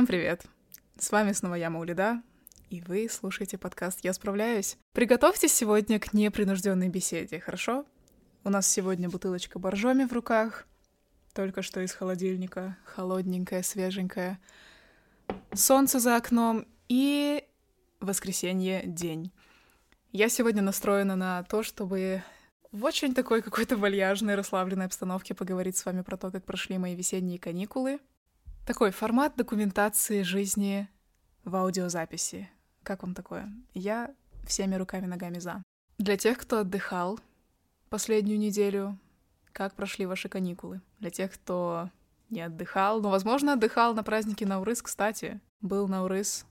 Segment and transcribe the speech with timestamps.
[0.00, 0.46] Всем привет!
[0.98, 2.22] С вами снова я, Маулида,
[2.70, 4.78] и вы слушаете подкаст «Я справляюсь».
[4.94, 7.84] Приготовьтесь сегодня к непринужденной беседе, хорошо?
[8.42, 10.66] У нас сегодня бутылочка боржоми в руках,
[11.34, 14.40] только что из холодильника, холодненькая, свеженькая.
[15.52, 17.44] Солнце за окном и
[18.00, 19.30] воскресенье день.
[20.12, 22.22] Я сегодня настроена на то, чтобы
[22.72, 26.94] в очень такой какой-то вальяжной, расслабленной обстановке поговорить с вами про то, как прошли мои
[26.94, 28.00] весенние каникулы.
[28.66, 30.88] Такой формат документации жизни
[31.44, 32.48] в аудиозаписи.
[32.82, 33.52] Как вам такое?
[33.74, 34.14] Я
[34.46, 35.62] всеми руками ногами за.
[35.98, 37.18] Для тех, кто отдыхал
[37.88, 38.98] последнюю неделю,
[39.52, 40.80] как прошли ваши каникулы?
[40.98, 41.90] Для тех, кто
[42.30, 45.40] не отдыхал, но, возможно, отдыхал на празднике Наурыз, кстати.
[45.60, 46.46] Был Наурыз,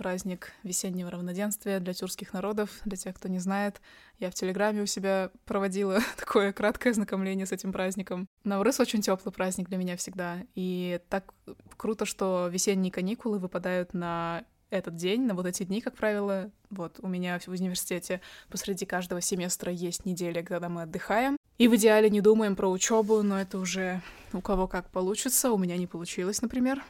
[0.00, 2.70] праздник весеннего равноденствия для тюркских народов.
[2.86, 3.82] Для тех, кто не знает,
[4.18, 8.26] я в Телеграме у себя проводила такое краткое знакомление с этим праздником.
[8.44, 10.38] Наурыз очень теплый праздник для меня всегда.
[10.54, 11.34] И так
[11.76, 16.50] круто, что весенние каникулы выпадают на этот день, на вот эти дни, как правило.
[16.70, 21.36] Вот у меня в университете посреди каждого семестра есть неделя, когда мы отдыхаем.
[21.58, 24.00] И в идеале не думаем про учебу, но это уже
[24.32, 25.52] у кого как получится.
[25.52, 26.82] У меня не получилось, например.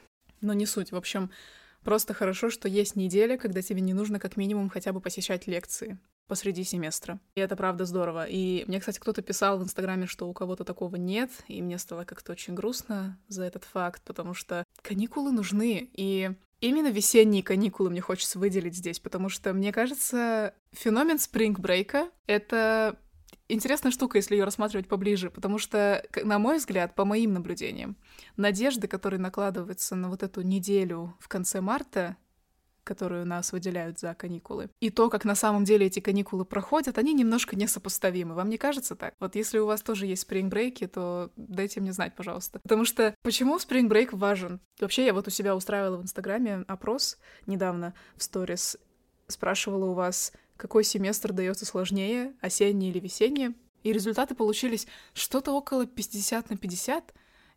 [0.43, 0.93] Но не суть.
[0.93, 1.31] В общем,
[1.85, 5.99] Просто хорошо, что есть неделя, когда тебе не нужно как минимум хотя бы посещать лекции
[6.31, 7.19] посреди семестра.
[7.35, 8.25] И это правда здорово.
[8.25, 12.05] И мне, кстати, кто-то писал в Инстаграме, что у кого-то такого нет, и мне стало
[12.05, 18.01] как-то очень грустно за этот факт, потому что каникулы нужны, и именно весенние каникулы мне
[18.01, 22.97] хочется выделить здесь, потому что, мне кажется, феномен спринг-брейка— это
[23.53, 27.97] интересная штука, если ее рассматривать поближе, потому что, на мой взгляд, по моим наблюдениям,
[28.37, 32.17] надежды, которые накладываются на вот эту неделю в конце марта,
[32.85, 37.13] которую нас выделяют за каникулы, и то, как на самом деле эти каникулы проходят, они
[37.13, 38.35] немножко несопоставимы.
[38.35, 39.15] Вам не кажется так?
[39.21, 42.59] Вот если у вас тоже есть спринг-брейки, то дайте мне знать, пожалуйста.
[42.61, 44.61] Потому что почему спринг-брейк важен?
[44.81, 48.77] Вообще, я вот у себя устраивала в Инстаграме опрос недавно в сторис,
[49.29, 53.57] спрашивала у вас, какой семестр дается сложнее, осенний или весенний.
[53.83, 57.15] И результаты получились что-то около 50 на 50,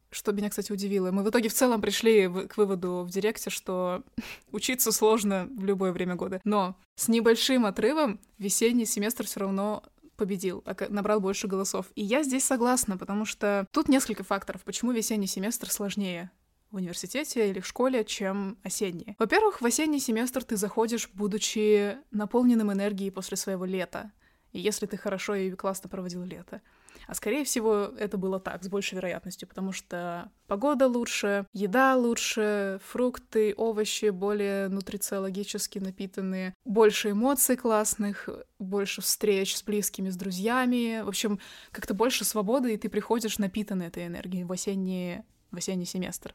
[0.09, 1.11] что меня, кстати, удивило.
[1.11, 4.03] Мы в итоге в целом пришли к выводу в директе, что
[4.51, 6.39] учиться сложно в любое время года.
[6.45, 9.83] Но с небольшим отрывом весенний семестр все равно
[10.15, 11.87] победил, набрал больше голосов.
[11.95, 16.31] И я здесь согласна, потому что тут несколько факторов, почему весенний семестр сложнее
[16.73, 19.15] в университете или в школе, чем осенние.
[19.19, 24.11] Во-первых, в осенний семестр ты заходишь, будучи наполненным энергией после своего лета.
[24.51, 26.61] Если ты хорошо и классно проводил лето.
[27.07, 32.79] А скорее всего, это было так, с большей вероятностью, потому что погода лучше, еда лучше,
[32.85, 41.01] фрукты, овощи более нутрициологически напитанные, больше эмоций классных, больше встреч с близкими, с друзьями.
[41.03, 41.39] В общем,
[41.71, 46.33] как-то больше свободы, и ты приходишь напитанный этой энергией в осенний, в осенний семестр.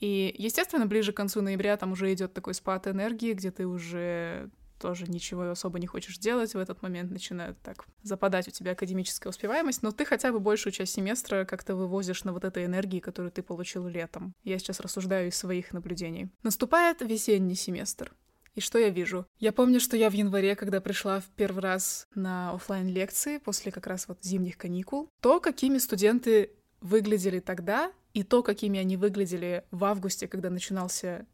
[0.00, 4.50] И, естественно, ближе к концу ноября там уже идет такой спад энергии, где ты уже
[4.78, 9.30] тоже ничего особо не хочешь делать, в этот момент начинают так западать у тебя академическая
[9.30, 13.32] успеваемость, но ты хотя бы большую часть семестра как-то вывозишь на вот этой энергии, которую
[13.32, 14.34] ты получил летом.
[14.44, 16.28] Я сейчас рассуждаю из своих наблюдений.
[16.42, 18.14] Наступает весенний семестр.
[18.54, 19.26] И что я вижу?
[19.38, 23.70] Я помню, что я в январе, когда пришла в первый раз на офлайн лекции после
[23.70, 26.50] как раз вот зимних каникул, то, какими студенты
[26.80, 31.24] выглядели тогда, и то, какими они выглядели в августе, когда начинался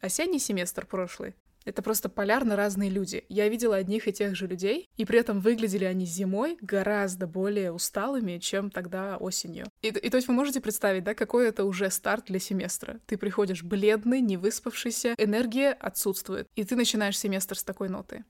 [0.00, 1.34] осенний семестр прошлый,
[1.66, 3.26] это просто полярно разные люди.
[3.28, 7.70] Я видела одних и тех же людей, и при этом выглядели они зимой гораздо более
[7.70, 9.66] усталыми, чем тогда осенью.
[9.82, 12.98] И, и то есть вы можете представить, да, какой это уже старт для семестра.
[13.04, 18.24] Ты приходишь бледный, не выспавшийся, энергия отсутствует, и ты начинаешь семестр с такой ноты.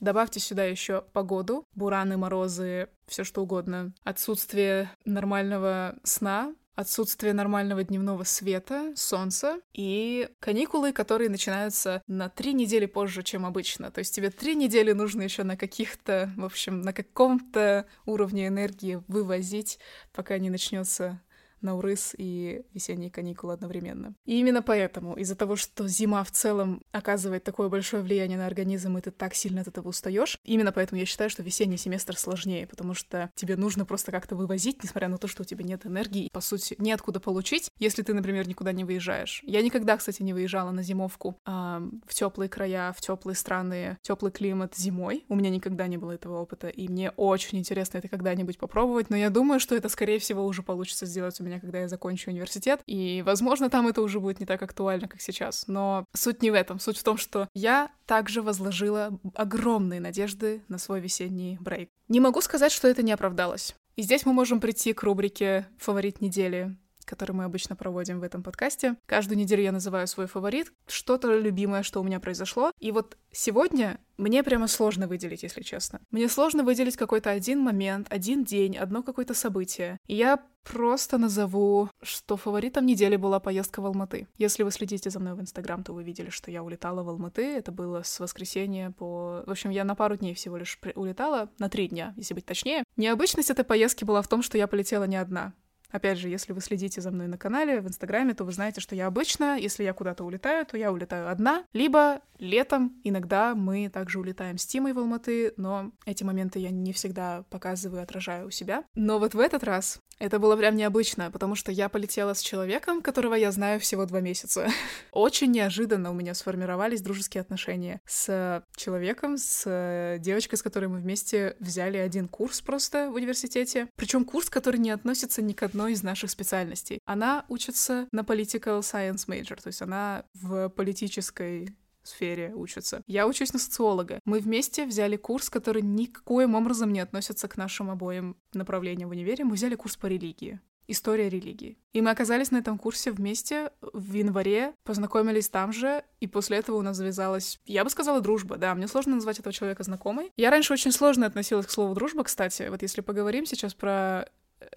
[0.00, 8.24] Добавьте сюда еще погоду, бураны, морозы, все что угодно, отсутствие нормального сна, отсутствие нормального дневного
[8.24, 13.90] света, солнца и каникулы, которые начинаются на три недели позже, чем обычно.
[13.90, 19.02] То есть тебе три недели нужно еще на каких-то, в общем, на каком-то уровне энергии
[19.08, 19.78] вывозить,
[20.12, 21.20] пока не начнется
[21.62, 24.14] Наурыз и весенние каникулы одновременно.
[24.24, 28.98] И именно поэтому, из-за того, что зима в целом оказывает такое большое влияние на организм,
[28.98, 32.66] и ты так сильно от этого устаешь, именно поэтому я считаю, что весенний семестр сложнее,
[32.66, 36.30] потому что тебе нужно просто как-то вывозить, несмотря на то, что у тебя нет энергии,
[36.32, 39.42] по сути, неоткуда получить, если ты, например, никуда не выезжаешь.
[39.44, 44.32] Я никогда, кстати, не выезжала на зимовку э, в теплые края, в теплые страны, теплый
[44.32, 45.24] климат зимой.
[45.28, 49.16] У меня никогда не было этого опыта, и мне очень интересно это когда-нибудь попробовать, но
[49.16, 52.30] я думаю, что это, скорее всего, уже получится сделать у меня меня, когда я закончу
[52.30, 55.64] университет, и, возможно, там это уже будет не так актуально, как сейчас.
[55.66, 56.78] Но суть не в этом.
[56.78, 61.90] Суть в том, что я также возложила огромные надежды на свой весенний брейк.
[62.08, 63.74] Не могу сказать, что это не оправдалось.
[63.96, 66.76] И здесь мы можем прийти к рубрике «Фаворит недели»,
[67.10, 68.94] который мы обычно проводим в этом подкасте.
[69.06, 72.70] Каждую неделю я называю свой фаворит, что-то любимое, что у меня произошло.
[72.78, 76.00] И вот сегодня мне прямо сложно выделить, если честно.
[76.12, 79.98] Мне сложно выделить какой-то один момент, один день, одно какое-то событие.
[80.06, 84.28] И я просто назову, что фаворитом недели была поездка в Алматы.
[84.38, 87.42] Если вы следите за мной в Инстаграм, то вы видели, что я улетала в Алматы.
[87.42, 89.42] Это было с воскресенья по...
[89.46, 92.84] В общем, я на пару дней всего лишь улетала, на три дня, если быть точнее.
[92.96, 95.54] Необычность этой поездки была в том, что я полетела не одна.
[95.90, 98.94] Опять же, если вы следите за мной на канале, в Инстаграме, то вы знаете, что
[98.94, 104.18] я обычно, если я куда-то улетаю, то я улетаю одна, либо летом иногда мы также
[104.18, 108.84] улетаем с Тимой в Алматы, но эти моменты я не всегда показываю, отражаю у себя.
[108.94, 113.00] Но вот в этот раз это было прям необычно, потому что я полетела с человеком,
[113.00, 114.68] которого я знаю всего два месяца.
[115.12, 121.56] Очень неожиданно у меня сформировались дружеские отношения с человеком, с девочкой, с которой мы вместе
[121.58, 123.88] взяли один курс просто в университете.
[123.96, 127.00] Причем курс, который не относится ни к одной из наших специальностей.
[127.04, 133.02] Она учится на political science major, то есть она в политической сфере учатся.
[133.06, 134.20] Я учусь на социолога.
[134.24, 139.44] Мы вместе взяли курс, который никаким образом не относится к нашим обоим направлениям в универе.
[139.44, 140.60] Мы взяли курс по религии
[140.90, 141.78] история религии.
[141.92, 146.76] И мы оказались на этом курсе вместе в январе, познакомились там же, и после этого
[146.76, 150.32] у нас завязалась, я бы сказала, дружба, да, мне сложно назвать этого человека знакомой.
[150.36, 154.28] Я раньше очень сложно относилась к слову дружба, кстати, вот если поговорим сейчас про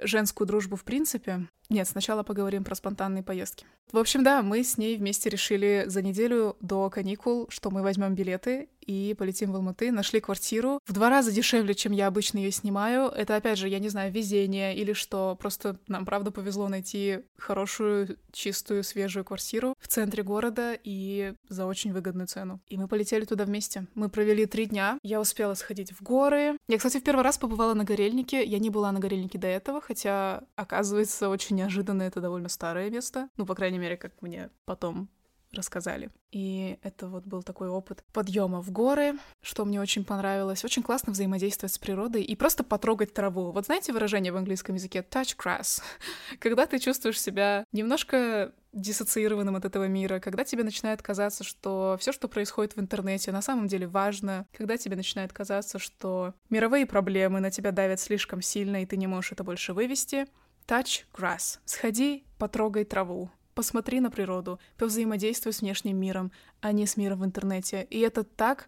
[0.02, 1.48] женскую дружбу в принципе.
[1.70, 3.66] Нет, сначала поговорим про спонтанные поездки.
[3.92, 8.16] В общем, да, мы с ней вместе решили за неделю до каникул, что мы возьмем
[8.16, 9.92] билеты и полетим в Алматы.
[9.92, 13.10] Нашли квартиру в два раза дешевле, чем я обычно ее снимаю.
[13.10, 15.36] Это, опять же, я не знаю, везение или что.
[15.40, 21.94] Просто нам, правда, повезло найти хорошую, чистую, свежую квартиру в центре города и за очень
[21.94, 22.62] выгодную цену.
[22.68, 23.88] И мы полетели туда вместе.
[23.96, 24.98] Мы провели три дня.
[25.04, 26.58] Я успела сходить в горы.
[26.68, 28.44] Я, кстати, в первый раз побывала на Горельнике.
[28.44, 33.30] Я не была на Горельнике до этого, хотя, оказывается, очень неожиданно это довольно старое место.
[33.38, 35.10] Ну, по крайней мере, как мне потом
[35.54, 36.10] рассказали.
[36.32, 40.66] И это вот был такой опыт подъема в горы, что мне очень понравилось.
[40.66, 43.52] Очень классно взаимодействовать с природой и просто потрогать траву.
[43.52, 45.82] Вот знаете выражение в английском языке touch grass?
[46.40, 52.12] Когда ты чувствуешь себя немножко диссоциированным от этого мира, когда тебе начинает казаться, что все,
[52.12, 57.40] что происходит в интернете, на самом деле важно, когда тебе начинает казаться, что мировые проблемы
[57.40, 60.26] на тебя давят слишком сильно, и ты не можешь это больше вывести.
[60.68, 61.60] Touch grass.
[61.66, 67.26] Сходи, потрогай траву посмотри на природу, повзаимодействуй с внешним миром, а не с миром в
[67.26, 67.88] интернете.
[67.90, 68.68] И это так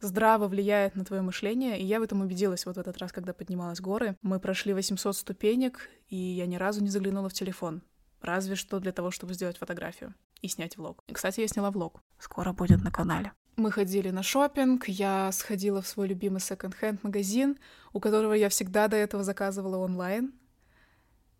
[0.00, 3.32] здраво влияет на твое мышление, и я в этом убедилась вот в этот раз, когда
[3.32, 4.16] поднималась горы.
[4.22, 7.82] Мы прошли 800 ступенек, и я ни разу не заглянула в телефон.
[8.20, 11.02] Разве что для того, чтобы сделать фотографию и снять влог.
[11.12, 12.02] Кстати, я сняла влог.
[12.18, 13.32] Скоро будет на канале.
[13.56, 17.58] Мы ходили на шопинг, я сходила в свой любимый секонд-хенд магазин,
[17.92, 20.32] у которого я всегда до этого заказывала онлайн.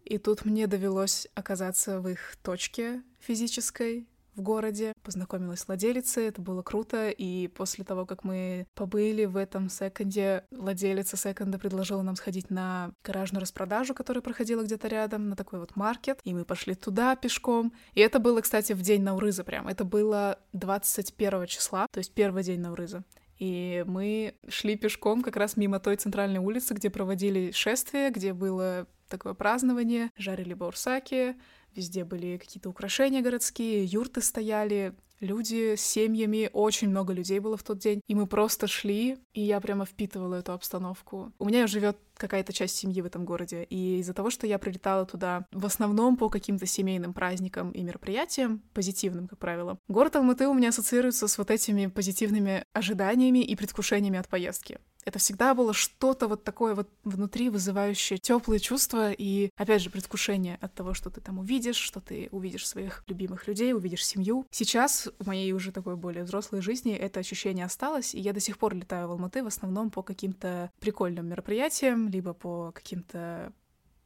[0.05, 6.41] И тут мне довелось оказаться в их точке физической, в городе, познакомилась с владелицей, это
[6.41, 12.17] было круто, и после того, как мы побыли в этом секонде, владелица секонда предложила нам
[12.17, 16.75] сходить на гаражную распродажу, которая проходила где-то рядом, на такой вот маркет, и мы пошли
[16.75, 21.99] туда пешком, и это было, кстати, в день Наурыза прям, это было 21 числа, то
[21.99, 23.05] есть первый день Наурыза.
[23.41, 28.87] И мы шли пешком как раз мимо той центральной улицы, где проводили шествие, где было
[29.09, 31.37] такое празднование, жарили баурсаки,
[31.75, 37.63] везде были какие-то украшения городские, юрты стояли, люди с семьями, очень много людей было в
[37.63, 41.33] тот день, и мы просто шли, и я прямо впитывала эту обстановку.
[41.39, 45.07] У меня живет какая-то часть семьи в этом городе, и из-за того, что я прилетала
[45.07, 50.55] туда в основном по каким-то семейным праздникам и мероприятиям, позитивным, как правило, город Алматы у
[50.55, 54.79] меня ассоциируется с вот этими позитивными ожиданиями и предвкушениями от поездки.
[55.05, 60.59] Это всегда было что-то вот такое вот внутри вызывающее теплые чувства и, опять же, предвкушение
[60.61, 64.47] от того, что ты там увидишь, что ты увидишь своих любимых людей, увидишь семью.
[64.51, 68.59] Сейчас в моей уже такой более взрослой жизни это ощущение осталось, и я до сих
[68.59, 73.53] пор летаю в Алматы в основном по каким-то прикольным мероприятиям, либо по каким-то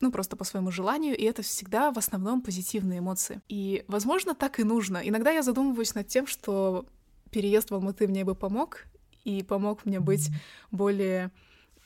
[0.01, 3.41] ну, просто по своему желанию, и это всегда в основном позитивные эмоции.
[3.49, 4.99] И, возможно, так и нужно.
[4.99, 6.87] Иногда я задумываюсь над тем, что
[7.31, 8.85] переезд в Алматы мне бы помог,
[9.25, 10.31] и помог мне быть
[10.71, 11.31] более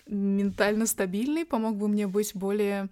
[0.06, 2.88] ментально стабильной, помог бы мне быть более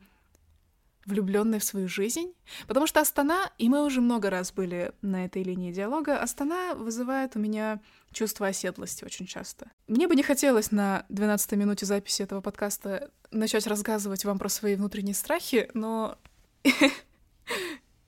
[1.06, 2.34] влюбленной в свою жизнь.
[2.66, 7.36] Потому что Астана, и мы уже много раз были на этой линии диалога, Астана вызывает
[7.36, 7.80] у меня
[8.12, 9.70] чувство оседлости очень часто.
[9.86, 14.74] Мне бы не хотелось на 12-й минуте записи этого подкаста начать рассказывать вам про свои
[14.74, 16.18] внутренние страхи, но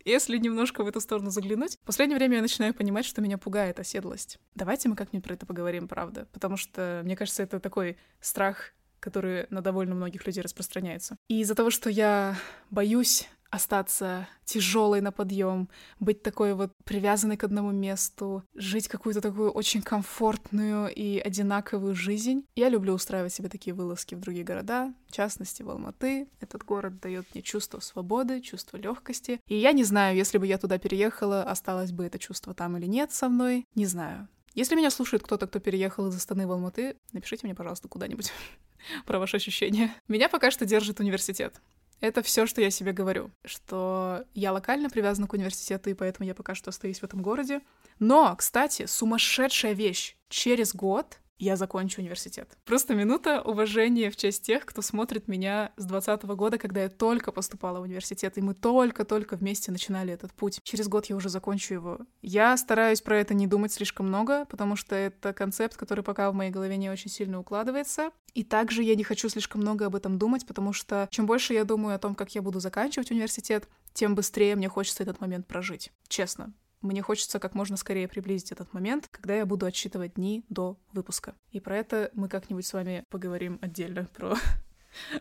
[0.05, 3.79] Если немножко в эту сторону заглянуть, в последнее время я начинаю понимать, что меня пугает
[3.79, 4.39] оседлость.
[4.55, 6.27] Давайте мы как-нибудь про это поговорим, правда.
[6.33, 11.17] Потому что, мне кажется, это такой страх который на довольно многих людей распространяется.
[11.29, 12.37] И из-за того, что я
[12.71, 15.69] боюсь остаться тяжелой на подъем,
[16.01, 22.45] быть такой вот привязанной к одному месту, жить какую-то такую очень комфортную и одинаковую жизнь.
[22.57, 26.29] Я люблю устраивать себе такие вылазки в другие города, в частности в Алматы.
[26.41, 29.41] Этот город дает мне чувство свободы, чувство легкости.
[29.47, 32.87] И я не знаю, если бы я туда переехала, осталось бы это чувство там или
[32.87, 33.65] нет со мной.
[33.75, 34.29] Не знаю.
[34.55, 38.33] Если меня слушает кто-то, кто переехал из Астаны в Алматы, напишите мне, пожалуйста, куда-нибудь
[39.07, 39.95] про ваши ощущения.
[40.09, 41.61] Меня пока что держит университет.
[42.01, 46.35] Это все, что я себе говорю, что я локально привязана к университету, и поэтому я
[46.35, 47.61] пока что остаюсь в этом городе.
[47.99, 50.17] Но, кстати, сумасшедшая вещь.
[50.29, 52.57] Через год я закончу университет.
[52.65, 57.33] Просто минута уважения в честь тех, кто смотрит меня с 20 года, когда я только
[57.33, 60.61] поступала в университет, и мы только-только вместе начинали этот путь.
[60.63, 61.99] Через год я уже закончу его.
[62.23, 66.35] Я стараюсь про это не думать слишком много, потому что это концепт, который пока в
[66.35, 68.11] моей голове не очень сильно укладывается.
[68.35, 71.65] И также я не хочу слишком много об этом думать, потому что чем больше я
[71.65, 75.93] думаю о том, как я буду заканчивать университет, тем быстрее мне хочется этот момент прожить.
[76.09, 76.53] Честно.
[76.81, 81.35] Мне хочется как можно скорее приблизить этот момент, когда я буду отсчитывать дни до выпуска.
[81.51, 84.37] И про это мы как-нибудь с вами поговорим отдельно, про,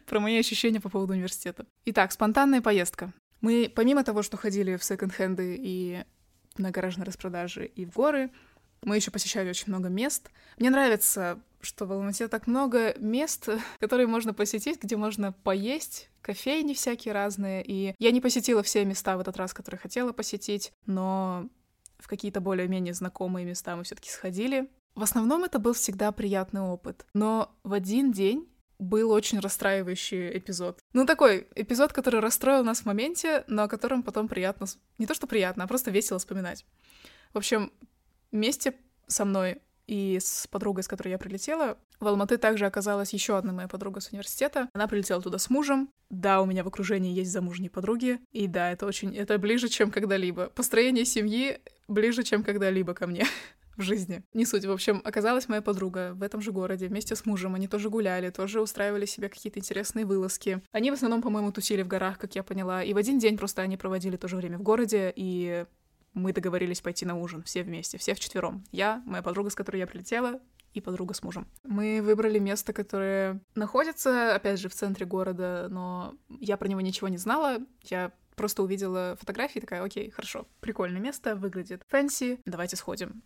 [0.06, 1.66] про мои ощущения по поводу университета.
[1.86, 3.12] Итак, спонтанная поездка.
[3.42, 6.04] Мы, помимо того, что ходили в секонд-хенды и
[6.58, 8.32] на гаражные распродажи и в горы,
[8.84, 10.30] мы еще посещали очень много мест.
[10.58, 13.50] Мне нравится, что в Алмате так много мест,
[13.80, 17.64] которые можно посетить, где можно поесть, кофейни всякие разные.
[17.66, 21.48] И я не посетила все места в этот раз, которые хотела посетить, но
[21.98, 24.70] в какие-то более-менее знакомые места мы все-таки сходили.
[24.94, 27.06] В основном это был всегда приятный опыт.
[27.14, 30.80] Но в один день был очень расстраивающий эпизод.
[30.92, 34.68] Ну, такой эпизод, который расстроил нас в моменте, но о котором потом приятно...
[34.98, 36.66] Не то, что приятно, а просто весело вспоминать.
[37.34, 37.72] В общем,
[38.32, 38.76] вместе
[39.08, 43.54] со мной и с подругой, с которой я прилетела, в Алматы также оказалась еще одна
[43.54, 44.70] моя подруга с университета.
[44.74, 45.90] Она прилетела туда с мужем.
[46.10, 48.20] Да, у меня в окружении есть замужние подруги.
[48.32, 49.16] И да, это очень...
[49.16, 50.50] Это ближе, чем когда-либо.
[50.50, 53.26] Построение семьи ближе, чем когда-либо ко мне
[53.78, 54.24] в жизни.
[54.34, 54.66] Не суть.
[54.66, 57.56] В общем, оказалась моя подруга в этом же городе вместе с мужем.
[57.56, 60.62] Они тоже гуляли, тоже устраивали себе какие-то интересные вылазки.
[60.72, 62.84] Они в основном, по-моему, тусили в горах, как я поняла.
[62.84, 65.66] И в один день просто они проводили тоже время в городе, и
[66.18, 68.64] мы договорились пойти на ужин все вместе, все вчетвером.
[68.72, 70.40] Я, моя подруга, с которой я прилетела,
[70.74, 71.48] и подруга с мужем.
[71.64, 77.08] Мы выбрали место, которое находится, опять же, в центре города, но я про него ничего
[77.08, 77.58] не знала.
[77.84, 83.24] Я просто увидела фотографии, такая, окей, хорошо, прикольное место, выглядит fancy, давайте сходим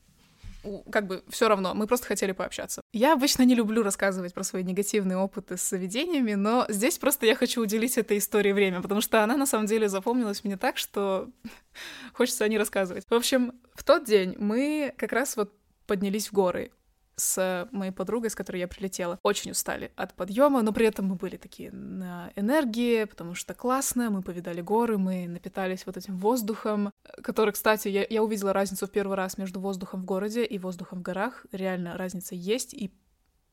[0.91, 2.81] как бы все равно, мы просто хотели пообщаться.
[2.93, 7.35] Я обычно не люблю рассказывать про свои негативные опыты с заведениями, но здесь просто я
[7.35, 11.29] хочу уделить этой истории время, потому что она на самом деле запомнилась мне так, что
[12.13, 13.05] хочется о ней рассказывать.
[13.09, 15.53] В общем, в тот день мы как раз вот
[15.87, 16.71] поднялись в горы
[17.21, 21.15] с моей подругой, с которой я прилетела, очень устали от подъема, но при этом мы
[21.15, 26.91] были такие на энергии, потому что классно, мы повидали горы, мы напитались вот этим воздухом,
[27.23, 30.99] который, кстати, я, я увидела разницу в первый раз между воздухом в городе и воздухом
[30.99, 31.45] в горах.
[31.51, 32.91] Реально разница есть, и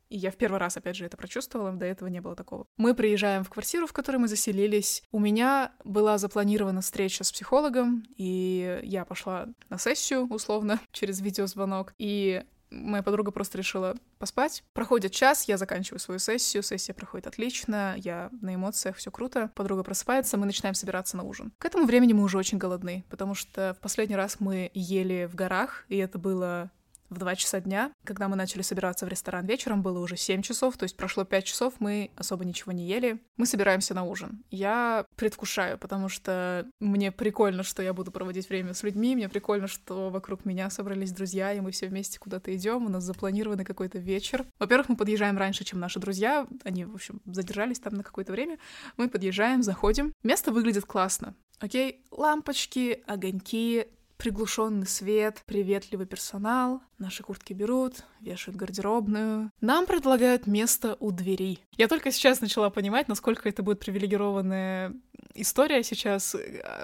[0.08, 2.66] и я в первый раз, опять же, это прочувствовала, до этого не было такого.
[2.76, 5.02] Мы приезжаем в квартиру, в которой мы заселились.
[5.12, 11.94] У меня была запланирована встреча с психологом, и я пошла на сессию, условно, через видеозвонок.
[11.98, 14.64] И Моя подруга просто решила поспать.
[14.72, 19.50] Проходит час, я заканчиваю свою сессию, сессия проходит отлично, я на эмоциях, все круто.
[19.54, 21.52] Подруга просыпается, мы начинаем собираться на ужин.
[21.58, 25.34] К этому времени мы уже очень голодны, потому что в последний раз мы ели в
[25.34, 26.70] горах, и это было
[27.10, 27.92] в 2 часа дня.
[28.04, 31.44] Когда мы начали собираться в ресторан вечером, было уже 7 часов, то есть прошло 5
[31.44, 33.20] часов, мы особо ничего не ели.
[33.36, 34.44] Мы собираемся на ужин.
[34.50, 39.66] Я предвкушаю, потому что мне прикольно, что я буду проводить время с людьми, мне прикольно,
[39.66, 43.98] что вокруг меня собрались друзья, и мы все вместе куда-то идем, у нас запланированный какой-то
[43.98, 44.46] вечер.
[44.58, 48.58] Во-первых, мы подъезжаем раньше, чем наши друзья, они, в общем, задержались там на какое-то время.
[48.96, 50.12] Мы подъезжаем, заходим.
[50.22, 51.34] Место выглядит классно.
[51.60, 53.86] Окей, лампочки, огоньки,
[54.18, 59.50] приглушенный свет, приветливый персонал, наши куртки берут, вешают гардеробную.
[59.60, 61.60] Нам предлагают место у двери.
[61.76, 64.94] Я только сейчас начала понимать, насколько это будет привилегированная
[65.40, 66.36] история сейчас.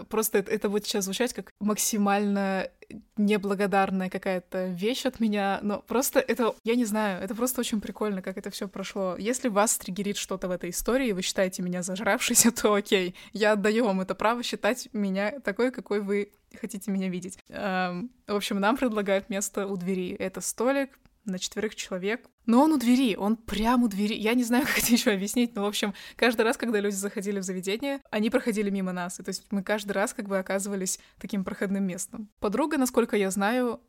[0.08, 2.68] Просто это, это будет сейчас звучать как максимально
[3.16, 8.23] неблагодарная какая-то вещь от меня, но просто это, я не знаю, это просто очень прикольно,
[8.23, 9.16] как это все прошло.
[9.18, 13.52] Если вас триггерит что-то в этой истории, и вы считаете меня зажравшейся, то окей, я
[13.52, 17.38] отдаю вам это право считать меня такой, какой вы хотите меня видеть.
[17.49, 20.12] Эм, в общем, нам предлагают место у двери.
[20.12, 20.90] Это столик
[21.25, 22.28] на четверых человек.
[22.47, 24.14] Но он у двери, он прямо у двери.
[24.14, 27.38] Я не знаю, как это еще объяснить, но, в общем, каждый раз, когда люди заходили
[27.38, 29.21] в заведение, они проходили мимо нас.
[29.21, 32.28] И, то есть мы каждый раз как бы оказывались таким проходным местом.
[32.40, 33.81] Подруга, насколько я знаю,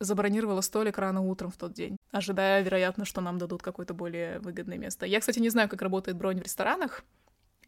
[0.00, 4.78] забронировала столик рано утром в тот день, ожидая, вероятно, что нам дадут какое-то более выгодное
[4.78, 5.06] место.
[5.06, 7.04] Я, кстати, не знаю, как работает бронь в ресторанах,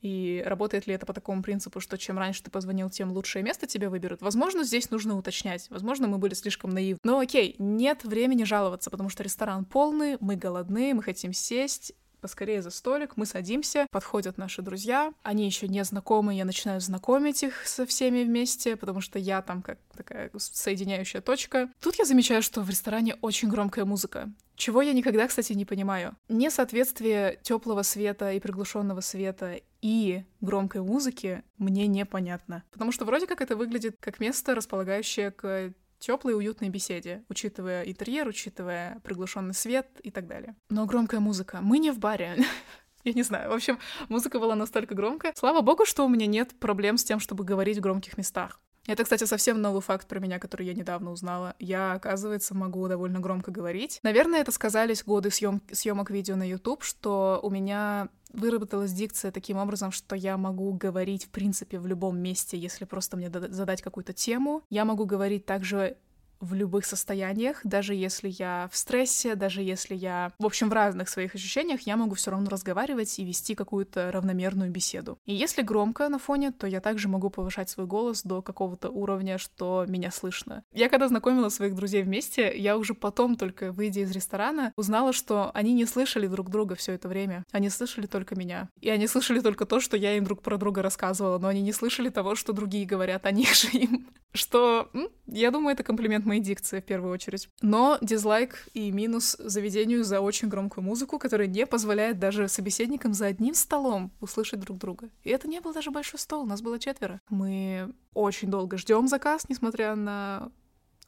[0.03, 3.67] И работает ли это по такому принципу, что чем раньше ты позвонил, тем лучшее место
[3.67, 4.23] тебе выберут?
[4.23, 5.67] Возможно, здесь нужно уточнять.
[5.71, 6.99] Возможно, мы были слишком наивны.
[7.05, 12.63] Но окей, нет времени жаловаться, потому что ресторан полный, мы голодны, мы хотим сесть, поскорее
[12.63, 17.67] за столик, мы садимся, подходят наши друзья, они еще не знакомы, я начинаю знакомить их
[17.67, 21.71] со всеми вместе, потому что я там как такая соединяющая точка.
[21.81, 24.31] Тут я замечаю, что в ресторане очень громкая музыка.
[24.57, 26.17] Чего я никогда, кстати, не понимаю.
[26.29, 32.63] Несоответствие теплого света и приглушенного света и громкой музыки мне непонятно.
[32.71, 38.27] Потому что вроде как это выглядит как место, располагающее к теплой уютной беседе, учитывая интерьер,
[38.27, 40.57] учитывая приглушенный свет и так далее.
[40.69, 41.61] Но громкая музыка.
[41.63, 42.37] Мы не в баре.
[43.05, 43.51] Я не знаю.
[43.51, 43.79] В общем,
[44.09, 45.33] музыка была настолько громкая.
[45.37, 48.61] Слава богу, что у меня нет проблем с тем, чтобы говорить в громких местах.
[48.87, 51.55] Это, кстати, совсем новый факт про меня, который я недавно узнала.
[51.59, 54.01] Я, оказывается, могу довольно громко говорить.
[54.03, 55.63] Наверное, это сказались годы съем...
[55.71, 61.25] съемок видео на YouTube, что у меня выработалась дикция таким образом, что я могу говорить,
[61.25, 64.63] в принципе, в любом месте, если просто мне задать какую-то тему.
[64.71, 65.97] Я могу говорить также
[66.41, 71.09] в любых состояниях, даже если я в стрессе, даже если я, в общем, в разных
[71.09, 75.19] своих ощущениях, я могу все равно разговаривать и вести какую-то равномерную беседу.
[75.27, 79.39] И если громко на фоне, то я также могу повышать свой голос до какого-то уровня,
[79.39, 80.65] что меня слышно.
[80.73, 85.51] Я когда знакомила своих друзей вместе, я уже потом, только выйдя из ресторана, узнала, что
[85.55, 87.45] они не слышали друг друга все это время.
[87.53, 88.69] Они слышали только меня.
[88.81, 91.73] И они слышали только то, что я им друг про друга рассказывала, но они не
[91.73, 94.09] слышали того, что другие говорят о них же им.
[94.33, 94.91] Что,
[95.27, 97.49] я думаю, это комплимент моей дикции в первую очередь.
[97.61, 103.27] Но дизлайк и минус заведению за очень громкую музыку, которая не позволяет даже собеседникам за
[103.27, 105.11] одним столом услышать друг друга.
[105.25, 107.21] И это не был даже большой стол, нас было четверо.
[107.29, 110.53] Мы очень долго ждем заказ, несмотря на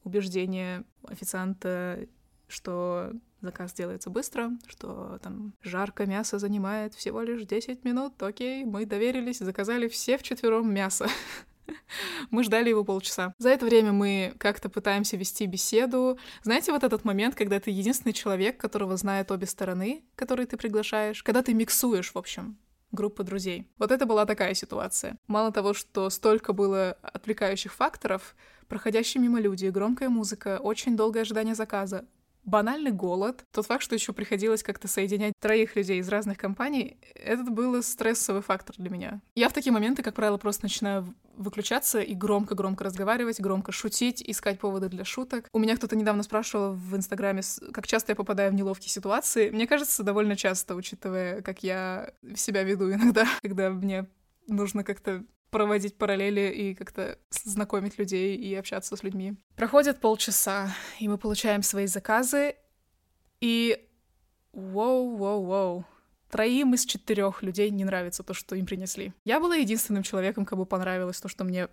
[0.02, 2.08] убеждение официанта,
[2.48, 8.86] что заказ делается быстро, что там жарко мясо занимает всего лишь 10 минут, окей, мы
[8.86, 11.06] доверились, заказали все вчетвером мясо.
[12.30, 13.34] Мы ждали его полчаса.
[13.38, 16.18] За это время мы как-то пытаемся вести беседу.
[16.42, 21.22] Знаете, вот этот момент, когда ты единственный человек, которого знает обе стороны, который ты приглашаешь,
[21.22, 22.56] когда ты миксуешь, в общем,
[22.92, 23.68] группы друзей.
[23.78, 25.16] Вот это была такая ситуация.
[25.26, 28.36] Мало того, что столько было отвлекающих факторов,
[28.68, 32.04] проходящие мимо люди, громкая музыка, очень долгое ожидание заказа,
[32.44, 37.44] банальный голод, тот факт, что еще приходилось как-то соединять троих людей из разных компаний, это
[37.44, 39.20] был стрессовый фактор для меня.
[39.34, 44.58] Я в такие моменты, как правило, просто начинаю выключаться и громко-громко разговаривать, громко шутить, искать
[44.58, 45.48] поводы для шуток.
[45.52, 49.50] У меня кто-то недавно спрашивал в Инстаграме, как часто я попадаю в неловкие ситуации.
[49.50, 54.06] Мне кажется, довольно часто, учитывая, как я себя веду иногда, когда мне
[54.46, 59.34] нужно как-то проводить параллели и как-то знакомить людей и общаться с людьми.
[59.54, 62.56] Проходит полчаса, и мы получаем свои заказы,
[63.40, 63.88] и
[64.52, 65.84] воу-воу-воу.
[66.30, 69.12] Троим из четырех людей не нравится то, что им принесли.
[69.24, 71.68] Я была единственным человеком, кому понравилось то, что мне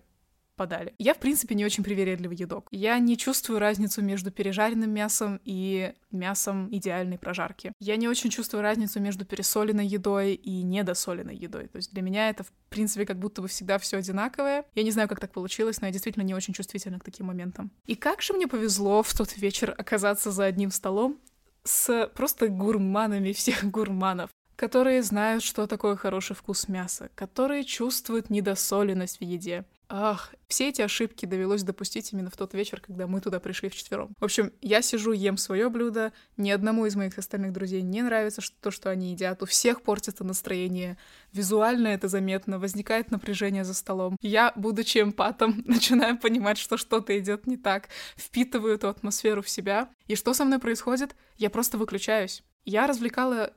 [0.60, 0.92] подали.
[0.98, 2.68] Я, в принципе, не очень привередливый едок.
[2.70, 7.72] Я не чувствую разницу между пережаренным мясом и мясом идеальной прожарки.
[7.80, 11.68] Я не очень чувствую разницу между пересоленной едой и недосоленной едой.
[11.68, 14.66] То есть для меня это, в принципе, как будто бы всегда все одинаковое.
[14.74, 17.70] Я не знаю, как так получилось, но я действительно не очень чувствительна к таким моментам.
[17.86, 21.18] И как же мне повезло в тот вечер оказаться за одним столом
[21.64, 29.18] с просто гурманами всех гурманов которые знают, что такое хороший вкус мяса, которые чувствуют недосоленность
[29.18, 33.40] в еде, Ах, все эти ошибки довелось допустить именно в тот вечер, когда мы туда
[33.40, 34.14] пришли вчетвером.
[34.20, 38.40] В общем, я сижу, ем свое блюдо, ни одному из моих остальных друзей не нравится
[38.40, 40.96] что то, что они едят, у всех портится настроение,
[41.32, 44.16] визуально это заметно, возникает напряжение за столом.
[44.20, 49.90] Я, будучи эмпатом, начинаю понимать, что что-то идет не так, впитываю эту атмосферу в себя.
[50.06, 51.16] И что со мной происходит?
[51.36, 52.44] Я просто выключаюсь.
[52.64, 53.52] Я развлекала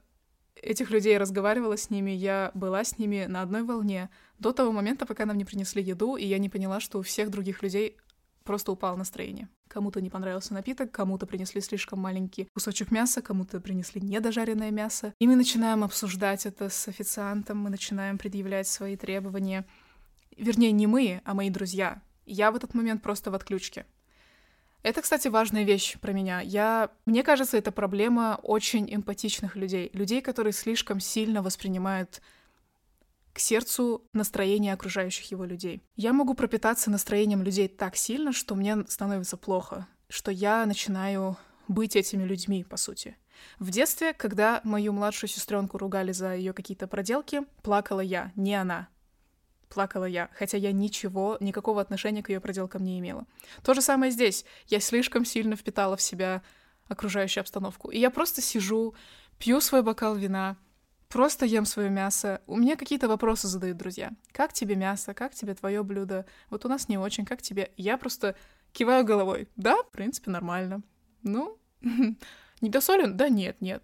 [0.63, 5.06] этих людей, разговаривала с ними, я была с ними на одной волне до того момента,
[5.06, 7.97] пока нам не принесли еду, и я не поняла, что у всех других людей
[8.43, 9.49] просто упало настроение.
[9.67, 15.13] Кому-то не понравился напиток, кому-то принесли слишком маленький кусочек мяса, кому-то принесли недожаренное мясо.
[15.19, 19.65] И мы начинаем обсуждать это с официантом, мы начинаем предъявлять свои требования.
[20.38, 22.02] Вернее, не мы, а мои друзья.
[22.26, 23.86] Я в этот момент просто в отключке.
[24.84, 26.41] Это, кстати, важная вещь про меня.
[26.41, 26.91] Я...
[27.06, 29.89] Мне кажется, это проблема очень эмпатичных людей.
[29.93, 32.22] Людей, которые слишком сильно воспринимают
[33.32, 35.82] к сердцу настроение окружающих его людей.
[35.96, 41.38] Я могу пропитаться настроением людей так сильно, что мне становится плохо, что я начинаю
[41.69, 43.15] быть этими людьми, по сути.
[43.60, 48.89] В детстве, когда мою младшую сестренку ругали за ее какие-то проделки, плакала я, не она
[49.73, 53.25] плакала я, хотя я ничего, никакого отношения к ее проделкам не имела.
[53.63, 54.45] То же самое здесь.
[54.67, 56.41] Я слишком сильно впитала в себя
[56.88, 57.89] окружающую обстановку.
[57.89, 58.93] И я просто сижу,
[59.39, 60.57] пью свой бокал вина,
[61.09, 62.41] просто ем свое мясо.
[62.47, 64.12] У меня какие-то вопросы задают друзья.
[64.31, 65.13] Как тебе мясо?
[65.13, 66.25] Как тебе твое блюдо?
[66.49, 67.25] Вот у нас не очень.
[67.25, 67.71] Как тебе?
[67.77, 68.36] Я просто
[68.71, 69.47] киваю головой.
[69.55, 70.81] Да, в принципе, нормально.
[71.23, 71.57] Ну,
[72.62, 73.17] не досолен?
[73.17, 73.83] Да нет, нет.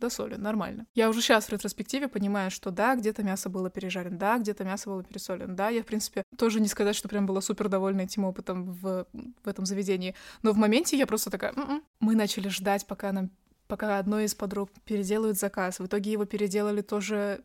[0.00, 0.86] Досолен, нормально.
[0.94, 4.90] Я уже сейчас в ретроспективе понимаю, что да, где-то мясо было пережарено, да, где-то мясо
[4.90, 8.24] было пересолено, да, я, в принципе, тоже не сказать, что прям была супер довольна этим
[8.24, 9.06] опытом в,
[9.42, 11.82] в этом заведении, но в моменте я просто такая, М-м".
[12.00, 13.30] мы начали ждать, пока нам
[13.66, 15.78] пока одной из подруг переделают заказ.
[15.78, 17.42] В итоге его переделали тоже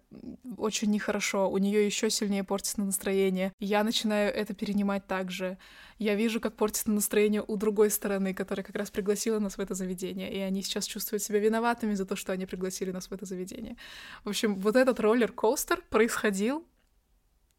[0.58, 1.50] очень нехорошо.
[1.50, 3.54] У нее еще сильнее портится настроение.
[3.60, 5.58] Я начинаю это перенимать также.
[5.98, 9.74] Я вижу, как портится настроение у другой стороны, которая как раз пригласила нас в это
[9.74, 10.32] заведение.
[10.34, 13.78] И они сейчас чувствуют себя виноватыми за то, что они пригласили нас в это заведение.
[14.24, 16.66] В общем, вот этот роллер-костер происходил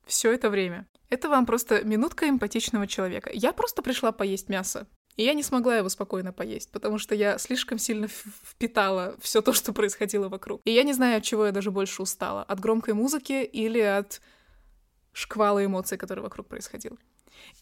[0.04, 0.86] все это время.
[1.08, 3.30] Это вам просто минутка эмпатичного человека.
[3.32, 4.86] Я просто пришла поесть мясо.
[5.16, 9.52] И я не смогла его спокойно поесть, потому что я слишком сильно впитала все то,
[9.52, 10.60] что происходило вокруг.
[10.64, 12.42] И я не знаю, от чего я даже больше устала.
[12.42, 14.22] От громкой музыки или от
[15.12, 16.98] шквала эмоций, который вокруг происходил.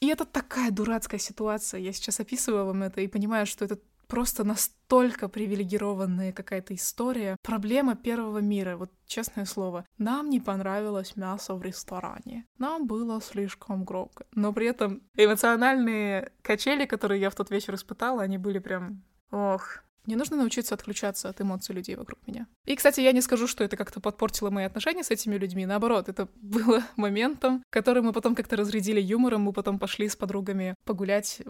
[0.01, 1.81] И это такая дурацкая ситуация.
[1.81, 3.79] Я сейчас описываю вам это и понимаю, что это
[4.11, 7.37] просто настолько привилегированная какая-то история.
[7.43, 9.87] Проблема первого мира, вот честное слово.
[9.99, 12.45] Нам не понравилось мясо в ресторане.
[12.59, 14.27] Нам было слишком громко.
[14.35, 19.03] Но при этом эмоциональные качели, которые я в тот вечер испытала, они были прям...
[19.31, 22.47] Ох, мне нужно научиться отключаться от эмоций людей вокруг меня.
[22.65, 25.67] И, кстати, я не скажу, что это как-то подпортило мои отношения с этими людьми.
[25.67, 29.43] Наоборот, это было моментом, который мы потом как-то разрядили юмором.
[29.43, 31.43] Мы потом пошли с подругами погулять.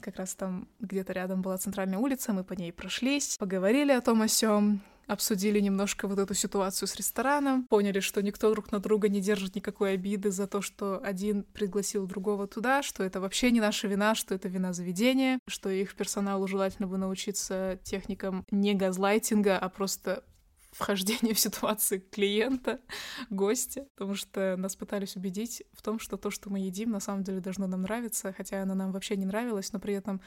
[0.00, 2.32] Как раз там где-то рядом была центральная улица.
[2.32, 6.96] Мы по ней прошлись, поговорили о том о сём обсудили немножко вот эту ситуацию с
[6.96, 11.44] рестораном, поняли, что никто друг на друга не держит никакой обиды за то, что один
[11.44, 15.94] пригласил другого туда, что это вообще не наша вина, что это вина заведения, что их
[15.94, 20.24] персоналу желательно бы научиться техникам не газлайтинга, а просто
[20.74, 22.80] вхождение в ситуации клиента,
[23.30, 27.22] гостя, потому что нас пытались убедить в том, что то, что мы едим, на самом
[27.22, 30.20] деле должно нам нравиться, хотя оно нам вообще не нравилось, но при этом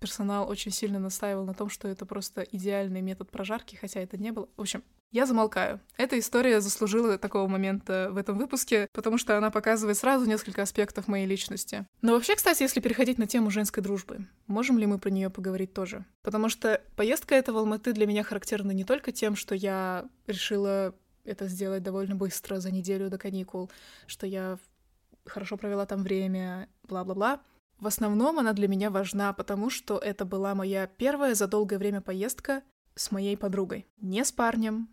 [0.00, 4.32] персонал очень сильно настаивал на том, что это просто идеальный метод прожарки, хотя это не
[4.32, 4.48] было.
[4.56, 4.82] В общем,
[5.12, 5.80] я замолкаю.
[5.96, 11.08] Эта история заслужила такого момента в этом выпуске, потому что она показывает сразу несколько аспектов
[11.08, 11.86] моей личности.
[12.00, 15.74] Но вообще, кстати, если переходить на тему женской дружбы, можем ли мы про нее поговорить
[15.74, 16.04] тоже?
[16.22, 20.94] Потому что поездка эта в Алматы для меня характерна не только тем, что я решила
[21.24, 23.70] это сделать довольно быстро, за неделю до каникул,
[24.06, 24.58] что я
[25.26, 27.40] хорошо провела там время, бла-бла-бла.
[27.80, 32.02] В основном она для меня важна, потому что это была моя первая за долгое время
[32.02, 32.62] поездка
[32.94, 33.86] с моей подругой.
[34.00, 34.88] Не с парнем,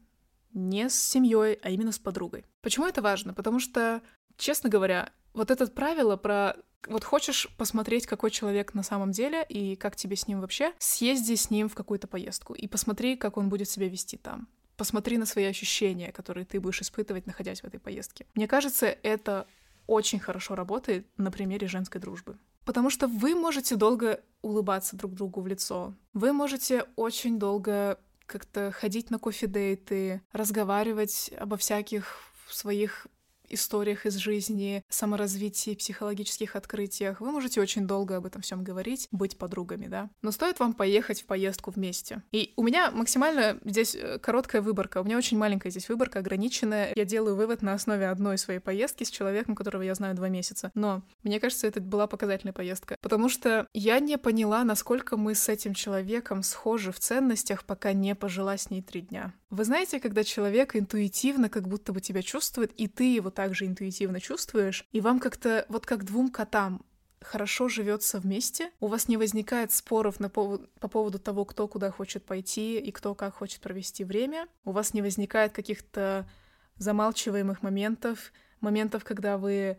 [0.53, 2.45] не с семьей, а именно с подругой.
[2.61, 3.33] Почему это важно?
[3.33, 4.01] Потому что,
[4.37, 6.55] честно говоря, вот это правило про
[6.87, 11.35] вот хочешь посмотреть, какой человек на самом деле и как тебе с ним вообще, съезди
[11.35, 14.47] с ним в какую-то поездку и посмотри, как он будет себя вести там.
[14.77, 18.25] Посмотри на свои ощущения, которые ты будешь испытывать, находясь в этой поездке.
[18.35, 19.47] Мне кажется, это
[19.87, 22.37] очень хорошо работает на примере женской дружбы.
[22.67, 25.93] Потому что вы можете долго улыбаться друг другу в лицо.
[26.13, 33.07] Вы можете очень долго как-то ходить на кофе-дейты, разговаривать обо всяких своих
[33.49, 37.21] историях из жизни, саморазвитии, психологических открытиях.
[37.21, 40.09] Вы можете очень долго об этом всем говорить, быть подругами, да.
[40.21, 42.23] Но стоит вам поехать в поездку вместе.
[42.31, 45.01] И у меня максимально здесь э, короткая выборка.
[45.01, 46.91] У меня очень маленькая здесь выборка, ограниченная.
[46.95, 50.71] Я делаю вывод на основе одной своей поездки с человеком, которого я знаю два месяца.
[50.73, 52.95] Но мне кажется, это была показательная поездка.
[53.01, 58.15] Потому что я не поняла, насколько мы с этим человеком схожи в ценностях, пока не
[58.15, 59.33] пожила с ней три дня.
[59.49, 64.19] Вы знаете, когда человек интуитивно как будто бы тебя чувствует, и ты его также интуитивно
[64.19, 66.85] чувствуешь, и вам как-то вот как двум котам
[67.21, 71.91] хорошо живется вместе, у вас не возникает споров на повод, по поводу того, кто куда
[71.91, 76.29] хочет пойти и кто как хочет провести время, у вас не возникает каких-то
[76.75, 79.77] замалчиваемых моментов, моментов, когда вы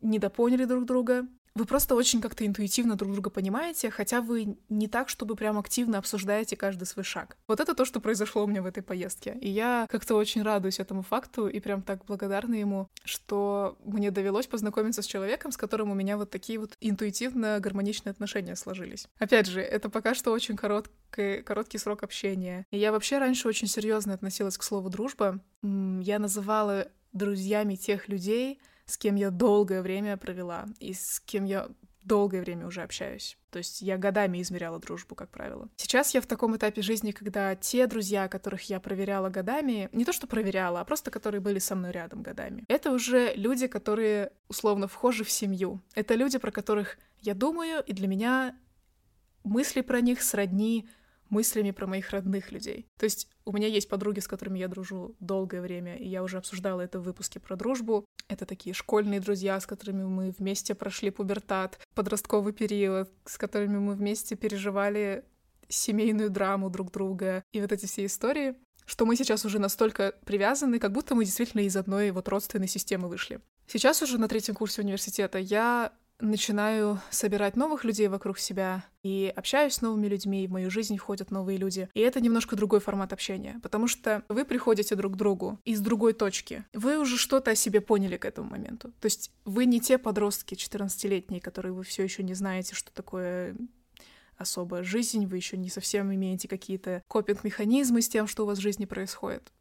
[0.00, 1.26] недопоняли друг друга,
[1.58, 5.98] вы просто очень как-то интуитивно друг друга понимаете, хотя вы не так, чтобы прям активно
[5.98, 7.36] обсуждаете каждый свой шаг.
[7.48, 9.36] Вот это то, что произошло у меня в этой поездке.
[9.40, 14.46] И я как-то очень радуюсь этому факту и прям так благодарна ему, что мне довелось
[14.46, 19.08] познакомиться с человеком, с которым у меня вот такие вот интуитивно гармоничные отношения сложились.
[19.18, 22.64] Опять же, это пока что очень короткий, короткий срок общения.
[22.70, 25.40] И я вообще раньше очень серьезно относилась к слову дружба.
[25.62, 31.68] Я называла друзьями тех людей, с кем я долгое время провела и с кем я
[32.02, 33.36] долгое время уже общаюсь.
[33.50, 35.68] То есть я годами измеряла дружбу, как правило.
[35.76, 40.12] Сейчас я в таком этапе жизни, когда те друзья, которых я проверяла годами, не то
[40.12, 44.88] что проверяла, а просто которые были со мной рядом годами, это уже люди, которые условно
[44.88, 45.82] вхожи в семью.
[45.94, 48.56] Это люди, про которых я думаю, и для меня
[49.44, 50.88] мысли про них сродни
[51.30, 52.86] мыслями про моих родных людей.
[52.98, 56.38] То есть у меня есть подруги, с которыми я дружу долгое время, и я уже
[56.38, 58.04] обсуждала это в выпуске про дружбу.
[58.28, 63.94] Это такие школьные друзья, с которыми мы вместе прошли пубертат, подростковый период, с которыми мы
[63.94, 65.24] вместе переживали
[65.68, 68.54] семейную драму друг друга и вот эти все истории,
[68.86, 73.08] что мы сейчас уже настолько привязаны, как будто мы действительно из одной вот родственной системы
[73.08, 73.40] вышли.
[73.66, 79.74] Сейчас уже на третьем курсе университета я начинаю собирать новых людей вокруг себя и общаюсь
[79.74, 81.88] с новыми людьми, и в мою жизнь входят новые люди.
[81.94, 86.12] И это немножко другой формат общения, потому что вы приходите друг к другу из другой
[86.12, 86.64] точки.
[86.72, 88.92] Вы уже что-то о себе поняли к этому моменту.
[89.00, 93.56] То есть вы не те подростки 14-летние, которые вы все еще не знаете, что такое
[94.36, 98.62] особая жизнь, вы еще не совсем имеете какие-то копинг-механизмы с тем, что у вас в
[98.62, 99.52] жизни происходит.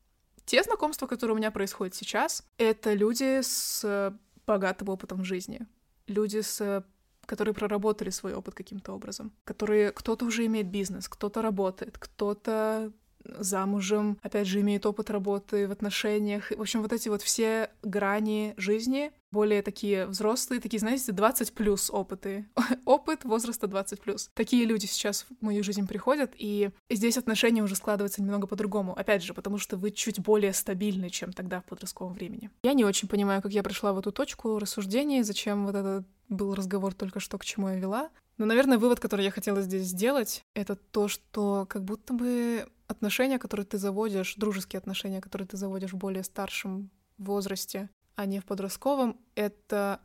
[0.45, 5.67] Те знакомства, которые у меня происходят сейчас, это люди с богатым опытом жизни.
[6.07, 6.83] Люди, с,
[7.25, 9.31] которые проработали свой опыт каким-то образом.
[9.43, 12.91] Которые кто-то уже имеет бизнес, кто-то работает, кто-то
[13.37, 16.51] замужем, опять же, имеет опыт работы в отношениях.
[16.51, 21.89] В общем, вот эти вот все грани жизни, более такие взрослые, такие, знаете, 20 плюс
[21.91, 22.47] опыты.
[22.85, 24.29] Опыт возраста 20 плюс.
[24.33, 28.97] Такие люди сейчас в мою жизнь приходят, и здесь отношения уже складываются немного по-другому.
[28.97, 32.49] Опять же, потому что вы чуть более стабильны, чем тогда в подростковом времени.
[32.63, 36.55] Я не очень понимаю, как я пришла в эту точку рассуждений, зачем вот этот был
[36.55, 38.09] разговор только что, к чему я вела.
[38.37, 43.39] Но, наверное, вывод, который я хотела здесь сделать, это то, что как будто бы отношения,
[43.39, 48.45] которые ты заводишь, дружеские отношения, которые ты заводишь в более старшем возрасте, а не в
[48.45, 50.01] подростковом, это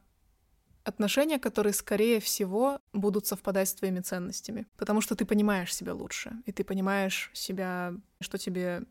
[0.85, 4.66] отношения, которые, скорее всего, будут совпадать с твоими ценностями.
[4.77, 8.85] Потому что ты понимаешь себя лучше, и ты понимаешь себя, что тебе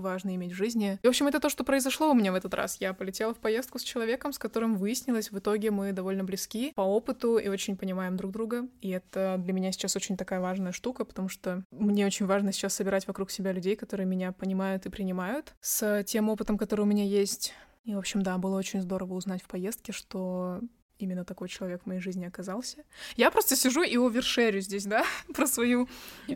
[0.00, 0.98] важно иметь в жизни.
[1.02, 2.76] И, в общем, это то, что произошло у меня в этот раз.
[2.80, 6.82] Я полетела в поездку с человеком, с которым выяснилось, в итоге мы довольно близки по
[6.82, 8.68] опыту и очень понимаем друг друга.
[8.80, 12.74] И это для меня сейчас очень такая важная штука, потому что мне очень важно сейчас
[12.74, 17.04] собирать вокруг себя людей, которые меня понимают и принимают с тем опытом, который у меня
[17.04, 17.54] есть.
[17.84, 20.60] И, в общем, да, было очень здорово узнать в поездке, что
[21.00, 22.84] именно такой человек в моей жизни оказался.
[23.16, 25.88] Я просто сижу и овершерю здесь, да, про, свою,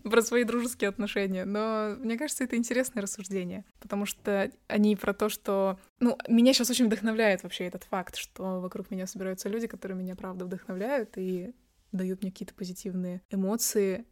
[0.03, 1.45] про свои дружеские отношения.
[1.45, 5.79] Но мне кажется, это интересное рассуждение, потому что они про то, что...
[6.01, 10.17] Ну, меня сейчас очень вдохновляет вообще этот факт, что вокруг меня собираются люди, которые меня,
[10.17, 11.55] правда, вдохновляют и
[11.93, 14.05] дают мне какие-то позитивные эмоции.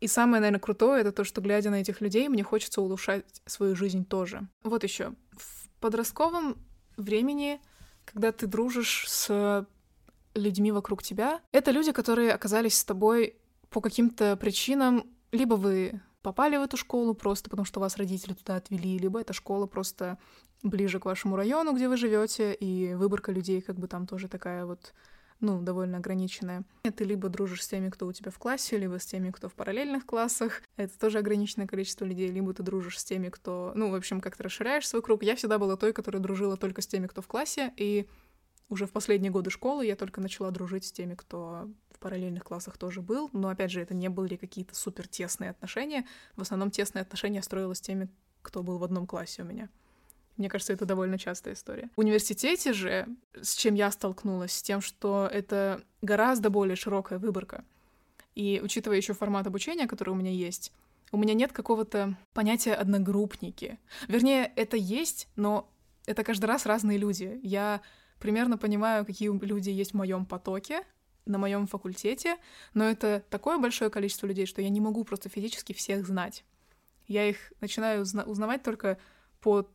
[0.00, 3.74] И самое, наверное, крутое— это то, что, глядя на этих людей, мне хочется улучшать свою
[3.74, 4.46] жизнь тоже.
[4.62, 5.14] Вот еще.
[5.32, 6.58] В подростковом
[6.96, 7.60] времени
[8.06, 9.66] когда ты дружишь с
[10.34, 13.36] людьми вокруг тебя, это люди, которые оказались с тобой
[13.68, 18.56] по каким-то причинам, либо вы попали в эту школу просто потому, что вас родители туда
[18.56, 20.18] отвели, либо эта школа просто
[20.62, 24.64] ближе к вашему району, где вы живете, и выборка людей как бы там тоже такая
[24.66, 24.94] вот
[25.40, 26.64] ну, довольно ограниченная.
[26.82, 29.54] Ты либо дружишь с теми, кто у тебя в классе, либо с теми, кто в
[29.54, 30.62] параллельных классах.
[30.76, 32.28] Это тоже ограниченное количество людей.
[32.28, 33.72] Либо ты дружишь с теми, кто...
[33.74, 35.22] Ну, в общем, как-то расширяешь свой круг.
[35.22, 38.08] Я всегда была той, которая дружила только с теми, кто в классе, и
[38.68, 42.78] уже в последние годы школы я только начала дружить с теми, кто в параллельных классах
[42.78, 43.30] тоже был.
[43.32, 46.06] Но, опять же, это не были какие-то супер тесные отношения.
[46.36, 48.08] В основном тесные отношения строила с теми,
[48.42, 49.68] кто был в одном классе у меня.
[50.36, 51.88] Мне кажется, это довольно частая история.
[51.96, 53.06] В университете же,
[53.40, 57.64] с чем я столкнулась, с тем, что это гораздо более широкая выборка.
[58.34, 60.72] И учитывая еще формат обучения, который у меня есть,
[61.10, 63.78] у меня нет какого-то понятия одногруппники.
[64.08, 65.70] Вернее, это есть, но
[66.04, 67.40] это каждый раз разные люди.
[67.42, 67.80] Я
[68.18, 70.82] примерно понимаю, какие люди есть в моем потоке,
[71.24, 72.36] на моем факультете,
[72.74, 76.44] но это такое большое количество людей, что я не могу просто физически всех знать.
[77.08, 78.98] Я их начинаю узнавать только
[79.40, 79.68] по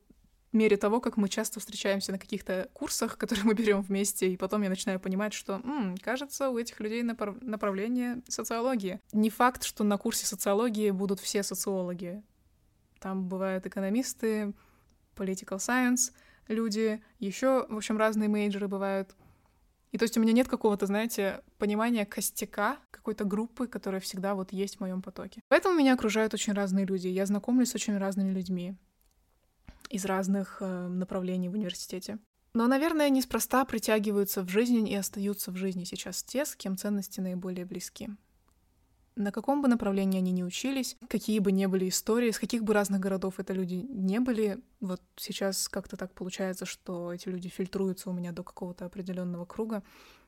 [0.53, 4.61] мере того, как мы часто встречаемся на каких-то курсах, которые мы берем вместе, и потом
[4.63, 8.99] я начинаю понимать, что, м, кажется, у этих людей направ- направление социологии.
[9.13, 12.23] Не факт, что на курсе социологии будут все социологи.
[12.99, 14.53] Там бывают экономисты,
[15.15, 16.11] political science
[16.47, 19.15] люди, еще, в общем, разные мейджоры бывают.
[19.91, 24.53] И то есть у меня нет какого-то, знаете, понимания костяка какой-то группы, которая всегда вот
[24.53, 25.41] есть в моем потоке.
[25.49, 27.07] Поэтому меня окружают очень разные люди.
[27.07, 28.77] Я знакомлюсь с очень разными людьми
[29.91, 32.17] из разных э, направлений в университете.
[32.53, 37.21] Но, наверное, неспроста притягиваются в жизнь и остаются в жизни сейчас те, с кем ценности
[37.21, 38.09] наиболее близки.
[39.15, 42.73] На каком бы направлении они ни учились, какие бы ни были истории, с каких бы
[42.73, 48.09] разных городов это люди не были, вот сейчас как-то так получается, что эти люди фильтруются
[48.09, 49.83] у меня до какого-то определенного круга,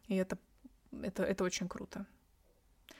[0.07, 0.37] и это,
[1.01, 2.05] это, это очень круто.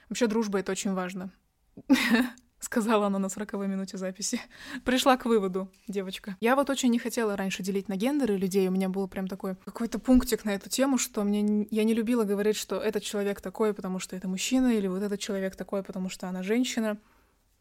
[0.10, 1.32] Вообще дружба— это очень важно.
[2.64, 4.40] сказала она на сороковой минуте записи.
[4.86, 6.38] Пришла к выводу, девочка.
[6.40, 8.68] Я вот очень не хотела раньше делить на гендеры людей.
[8.68, 12.24] У меня был прям такой какой-то пунктик на эту тему, что мне я не любила
[12.24, 16.10] говорить, что этот человек такой, потому что это мужчина, или вот этот человек такой, потому
[16.10, 16.98] что она женщина.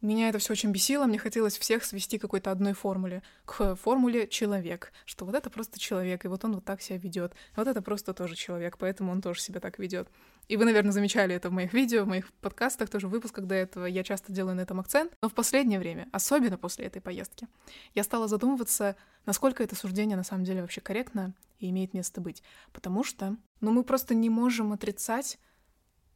[0.03, 4.27] Меня это все очень бесило, мне хотелось всех свести к какой-то одной формуле, к формуле
[4.27, 7.81] человек, что вот это просто человек, и вот он вот так себя ведет, вот это
[7.81, 10.09] просто тоже человек, поэтому он тоже себя так ведет.
[10.47, 13.55] И вы, наверное, замечали это в моих видео, в моих подкастах, тоже в выпусках до
[13.55, 17.47] этого, я часто делаю на этом акцент, но в последнее время, особенно после этой поездки,
[17.95, 22.43] я стала задумываться, насколько это суждение на самом деле вообще корректно и имеет место быть,
[22.73, 25.39] потому что, ну, мы просто не можем отрицать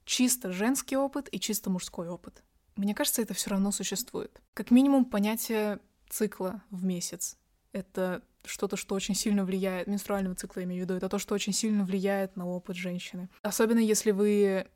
[0.04, 2.44] чисто женский опыт и чисто мужской опыт.
[2.76, 4.42] Мне кажется, это все равно существует.
[4.54, 7.38] Как минимум понятие цикла в месяц.
[7.72, 11.36] Это что-то, что очень сильно влияет, менструального цикла я имею в виду, это то, что
[11.36, 13.30] очень сильно влияет на опыт женщины.
[13.42, 14.68] Особенно если вы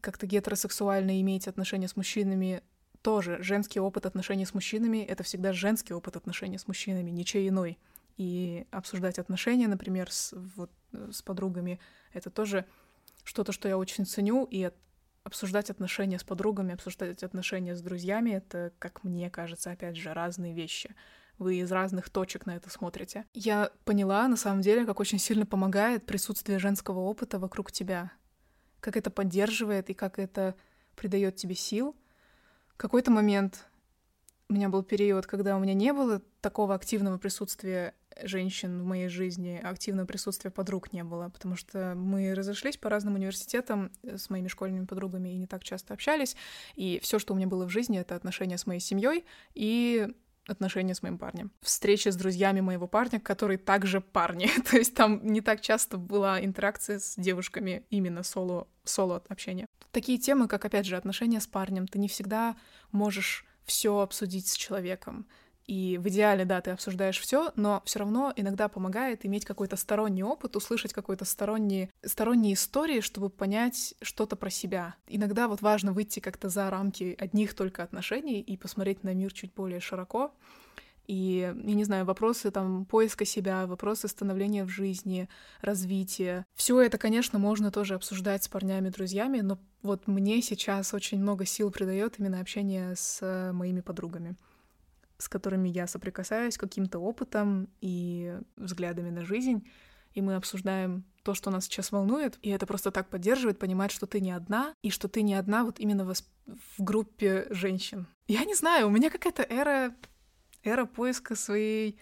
[0.00, 2.62] как-то гетеросексуально имеете отношения с мужчинами,
[3.02, 7.78] тоже женский опыт отношений с мужчинами— это всегда женский опыт отношений с мужчинами, ничей иной.
[8.16, 11.80] И обсуждать отношения, например, с, вот, с подругами,
[12.12, 12.66] это тоже
[13.24, 14.70] что-то, что я очень ценю, и
[15.22, 20.54] обсуждать отношения с подругами, обсуждать отношения с друзьями— это, как мне кажется, опять же, разные
[20.54, 20.94] вещи.
[21.40, 23.24] Вы из разных точек на это смотрите.
[23.32, 28.12] Я поняла, на самом деле, как очень сильно помогает присутствие женского опыта вокруг тебя.
[28.80, 30.54] Как это поддерживает и как это
[30.96, 31.96] придает тебе сил.
[32.76, 33.70] какой-то момент
[34.50, 39.08] у меня был период, когда у меня не было такого активного присутствия женщин в моей
[39.08, 44.48] жизни, активного присутствия подруг не было, потому что мы разошлись по разным университетам с моими
[44.48, 46.36] школьными подругами и не так часто общались,
[46.74, 49.24] и все, что у меня было в жизни, это отношения с моей семьей
[49.54, 50.12] и
[50.50, 51.52] отношения с моим парнем.
[51.60, 54.48] Встречи с друзьями моего парня, которые также парни.
[54.70, 59.66] То есть там не так часто была интеракция с девушками именно соло, соло общения.
[59.92, 62.56] Такие темы, как, опять же, отношения с парнем, ты не всегда
[62.92, 65.26] можешь все обсудить с человеком.
[65.70, 70.24] И в идеале, да, ты обсуждаешь все, но все равно иногда помогает иметь какой-то сторонний
[70.24, 74.96] опыт, услышать какой-то сторонний, сторонние истории, чтобы понять что-то про себя.
[75.06, 79.54] Иногда вот важно выйти как-то за рамки одних только отношений и посмотреть на мир чуть
[79.54, 80.34] более широко.
[81.06, 85.28] И, я не знаю, вопросы там поиска себя, вопросы становления в жизни,
[85.60, 86.46] развития.
[86.56, 91.44] Все это, конечно, можно тоже обсуждать с парнями, друзьями, но вот мне сейчас очень много
[91.44, 94.34] сил придает именно общение с э, моими подругами
[95.20, 99.68] с которыми я соприкасаюсь каким-то опытом и взглядами на жизнь,
[100.12, 104.06] и мы обсуждаем то, что нас сейчас волнует, и это просто так поддерживает, понимать, что
[104.06, 108.06] ты не одна, и что ты не одна вот именно в, в группе женщин.
[108.26, 109.94] Я не знаю, у меня какая-то эра,
[110.64, 112.00] эра поиска своей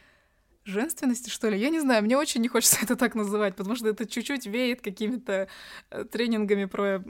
[0.68, 1.59] женственности, что ли.
[1.59, 4.81] Я не знаю, мне очень не хочется это так называть, потому что это чуть-чуть веет
[4.81, 5.48] какими-то
[5.90, 7.02] э, тренингами про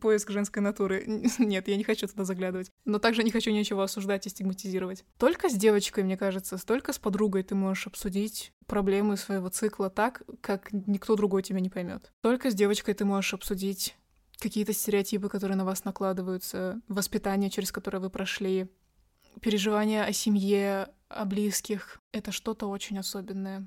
[0.00, 1.04] поиск женской натуры.
[1.38, 2.70] Нет, я не хочу туда заглядывать.
[2.84, 5.04] Но также не хочу ничего осуждать и стигматизировать.
[5.18, 10.22] Только с девочкой, мне кажется, только с подругой ты можешь обсудить проблемы своего цикла так,
[10.40, 12.12] как никто другой тебя не поймет.
[12.22, 13.96] Только с девочкой ты можешь обсудить
[14.38, 18.68] какие-то стереотипы, которые на вас накладываются, воспитание, через которое вы прошли,
[19.40, 23.66] переживания о семье, о близких— это что-то очень особенное.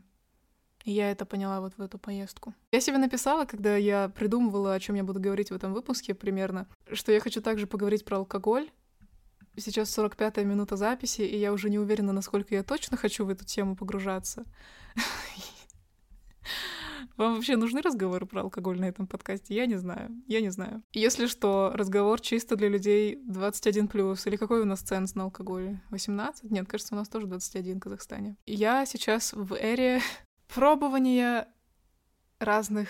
[0.84, 2.56] И я это поняла вот в эту поездку.
[2.72, 6.68] Я себе написала, когда я придумывала, о чем я буду говорить в этом выпуске примерно,
[6.92, 8.70] что я хочу также поговорить про алкоголь.
[9.58, 13.46] Сейчас 45-я минута записи, и я уже не уверена, насколько я точно хочу в эту
[13.46, 14.46] тему погружаться.
[17.18, 19.56] Вам вообще нужны разговоры про алкоголь на этом подкасте?
[19.56, 20.12] Я не знаю.
[20.28, 20.84] Я не знаю.
[20.94, 24.28] Если что, разговор чисто для людей 21+.
[24.28, 25.82] Или какой у нас ценз на алкоголе?
[25.90, 26.52] 18?
[26.52, 28.38] Нет, кажется, у нас тоже 21 в Казахстане.
[28.46, 30.02] Я сейчас в эре
[30.54, 31.48] пробования
[32.40, 32.90] разных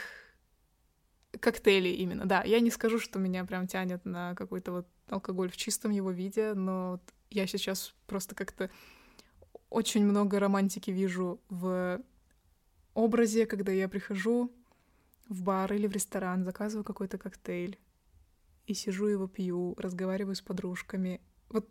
[1.40, 2.26] коктейлей именно.
[2.26, 6.12] Да, я не скажу, что меня прям тянет на какой-то вот алкоголь в чистом его
[6.12, 8.70] виде, но я сейчас просто как-то
[9.70, 12.02] очень много романтики вижу в
[12.94, 14.52] образе, когда я прихожу
[15.30, 17.78] в бар или в ресторан, заказываю какой-то коктейль
[18.68, 21.22] и сижу его пью, разговариваю с подружками.
[21.50, 21.70] Вот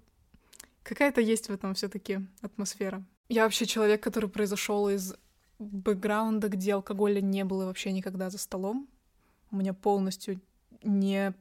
[0.83, 3.05] какая-то есть в этом все-таки атмосфера.
[3.29, 5.15] Я вообще человек, который произошел из
[5.59, 8.89] бэкграунда, где алкоголя не было вообще никогда за столом.
[9.51, 10.41] У меня полностью
[10.83, 11.35] не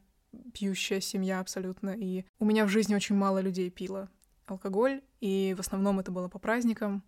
[0.54, 4.10] пьющая семья абсолютно, и у меня в жизни очень мало людей пило
[4.46, 7.04] алкоголь, и в основном это было по праздникам,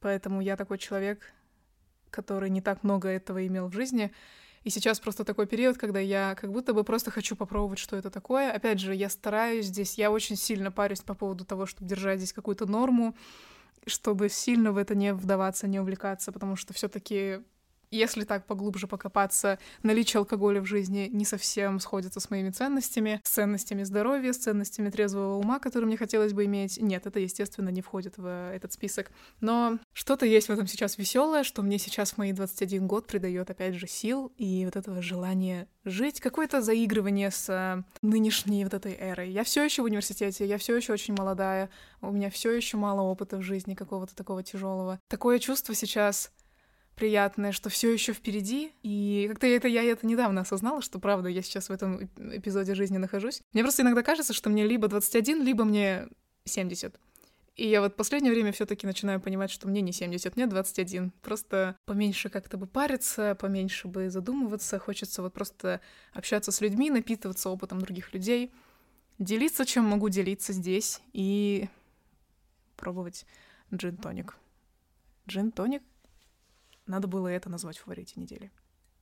[0.00, 1.32] поэтому я такой человек,
[2.12, 4.12] который не так много этого имел в жизни.
[4.62, 8.10] И сейчас просто такой период, когда я как будто бы просто хочу попробовать, что это
[8.10, 8.52] такое.
[8.52, 12.32] Опять же, я стараюсь здесь, я очень сильно парюсь по поводу того, чтобы держать здесь
[12.32, 13.16] какую-то норму,
[13.86, 17.40] чтобы сильно в это не вдаваться, не увлекаться, потому что все таки
[17.92, 23.30] если так поглубже покопаться, наличие алкоголя в жизни не совсем сходится с моими ценностями, с
[23.30, 26.78] ценностями здоровья, с ценностями трезвого ума, которые мне хотелось бы иметь.
[26.80, 29.10] Нет, это, естественно, не входит в этот список.
[29.40, 33.50] Но что-то есть в этом сейчас веселое, что мне сейчас в мои 21 год придает,
[33.50, 38.96] опять же, сил и вот этого желания жить, какое-то заигрывание с э, нынешней вот этой
[38.98, 39.30] эрой.
[39.30, 41.70] Я все еще в университете, я все еще очень молодая,
[42.00, 45.00] у меня все еще мало опыта в жизни какого-то такого тяжелого.
[45.08, 46.30] Такое чувство сейчас
[46.94, 48.72] приятное, что все еще впереди.
[48.82, 52.98] И как-то это я это недавно осознала, что правда я сейчас в этом эпизоде жизни
[52.98, 53.42] нахожусь.
[53.52, 56.08] Мне просто иногда кажется, что мне либо 21, либо мне
[56.44, 56.98] 70.
[57.54, 61.12] И я вот последнее время все таки начинаю понимать, что мне не 70, мне 21.
[61.20, 64.78] Просто поменьше как-то бы париться, поменьше бы задумываться.
[64.78, 65.80] Хочется вот просто
[66.14, 68.52] общаться с людьми, напитываться опытом других людей,
[69.18, 71.68] делиться, чем могу делиться здесь, и
[72.76, 73.26] пробовать
[73.72, 74.36] джин-тоник.
[75.28, 75.82] Джин-тоник
[76.86, 78.50] надо было это назвать в фаворите недели.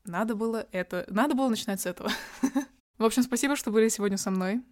[0.04, 1.04] Надо было это...
[1.08, 2.10] Надо было начинать с этого.
[2.98, 4.62] В общем, спасибо, что были сегодня со мной,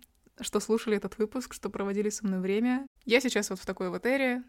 [0.40, 2.86] что слушали этот выпуск, что проводили со мной время.
[3.04, 4.42] Я сейчас вот в такой вот эре,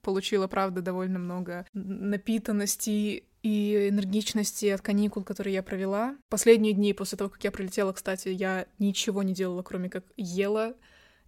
[0.00, 6.16] получила, правда, довольно много напитанности и энергичности от каникул, которые я провела.
[6.28, 10.74] Последние дни после того, как я прилетела, кстати, я ничего не делала, кроме как ела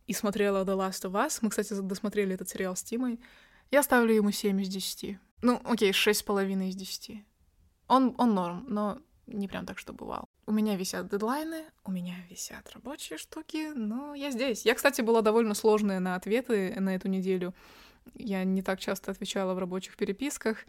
[0.06, 1.38] и смотрела The Last of Us.
[1.40, 3.20] Мы, кстати, досмотрели этот сериал с Тимой.
[3.70, 5.18] Я ставлю ему 7 из 10.
[5.44, 7.22] Ну, окей, шесть с половиной из десяти.
[7.86, 10.26] Он, он норм, но не прям так, что бывал.
[10.46, 14.64] У меня висят дедлайны, у меня висят рабочие штуки, но я здесь.
[14.64, 17.52] Я, кстати, была довольно сложная на ответы на эту неделю.
[18.14, 20.64] Я не так часто отвечала в рабочих переписках,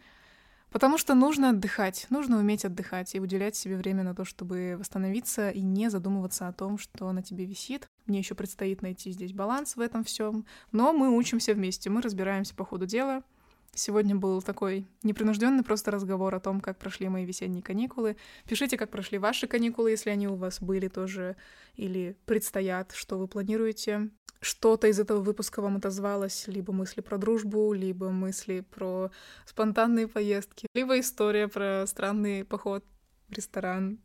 [0.70, 5.48] потому что нужно отдыхать, нужно уметь отдыхать и уделять себе время на то, чтобы восстановиться
[5.48, 7.88] и не задумываться о том, что на тебе висит.
[8.04, 12.54] Мне еще предстоит найти здесь баланс в этом всем, но мы учимся вместе, мы разбираемся
[12.54, 13.22] по ходу дела—
[13.74, 18.16] Сегодня был такой непринужденный просто разговор о том, как прошли мои весенние каникулы.
[18.48, 21.36] Пишите, как прошли ваши каникулы, если они у вас были тоже
[21.74, 24.10] или предстоят, что вы планируете.
[24.40, 29.10] Что-то из этого выпуска вам отозвалось, либо мысли про дружбу, либо мысли про
[29.44, 32.84] спонтанные поездки, либо история про странный поход
[33.28, 33.98] в ресторан.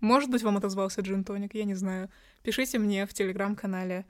[0.00, 2.08] Может быть, вам отозвался джин-тоник, я не знаю.
[2.42, 4.06] Пишите мне в телеграм-канале.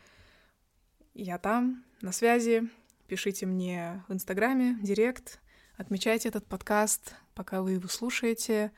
[1.15, 2.69] Я там, на связи.
[3.09, 5.41] Пишите мне в Инстаграме, директ,
[5.79, 8.71] отмечайте этот подкаст, пока вы его слушаете,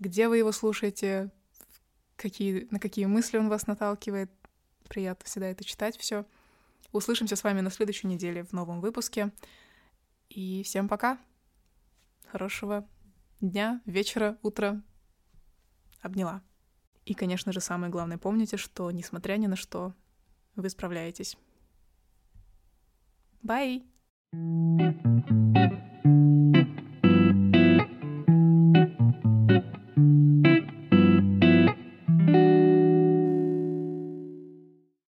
[0.00, 1.30] где вы его слушаете,
[2.16, 4.32] какие, на какие мысли он вас наталкивает.
[4.88, 6.26] Приятно всегда это читать все.
[6.90, 9.30] Услышимся с вами на следующей неделе в новом выпуске.
[10.28, 11.16] И всем пока.
[12.32, 12.84] Хорошего
[13.40, 14.82] дня, вечера, утра.
[16.00, 16.42] Обняла.
[17.04, 19.94] И, конечно же, самое главное, помните, что, несмотря ни на что,
[20.56, 21.36] вы справляетесь.
[23.42, 23.80] Bye.